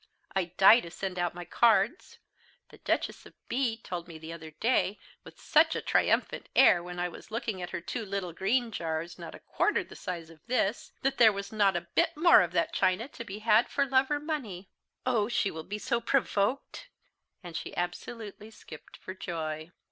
[0.35, 2.17] I die to send out my cards.
[2.69, 6.97] The Duchess of B told me the other day, with such a triumphant air, when
[6.97, 10.39] I was looking at her two little green jars, not a quarter the size of
[10.47, 13.85] this, that there was not a bit more of that china to be had for
[13.85, 14.71] love or money.
[15.05, 16.89] Oh, she will be so provoked!"
[17.43, 19.69] And she absolutely skipped for joy.